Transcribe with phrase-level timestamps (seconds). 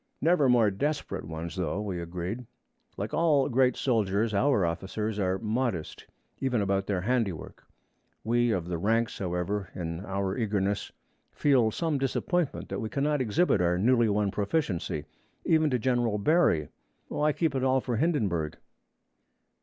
[0.19, 2.47] Never more desperate ones, though, we agreed.
[2.97, 6.07] Like all great soldiers, our officers are modest,
[6.39, 7.63] even about their handiwork.
[8.23, 10.91] We of the ranks, however, in our eagerness
[11.31, 15.05] feel some disappointment that we cannot exhibit our newly won proficiency,
[15.45, 16.69] even to General Barry.
[17.07, 18.57] Why keep it all for Hindenburg?